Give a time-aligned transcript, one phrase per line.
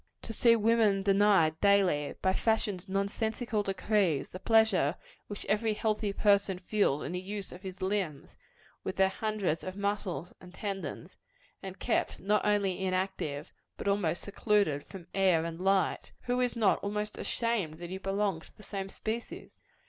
[0.23, 4.95] To see woman denied, daily, by Fashion's nonsensical decrees, the pleasure
[5.27, 8.35] which every healthy person feels in the use of his limbs,
[8.83, 11.17] with their hundreds of muscles and tendons,
[11.61, 16.79] and kept not only inactive, but almost secluded from air and light who is not
[16.83, 19.51] almost ashamed that he belongs to the same species?